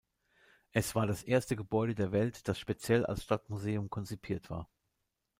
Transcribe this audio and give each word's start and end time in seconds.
Es 0.71 0.95
war 0.95 1.05
das 1.05 1.21
erste 1.21 1.55
Gebäude 1.55 1.93
der 1.93 2.11
Welt, 2.11 2.47
das 2.47 2.57
speziell 2.57 3.05
als 3.05 3.23
Stadtmuseum 3.23 3.87
konzipiert 3.91 4.49
war. 4.49 4.67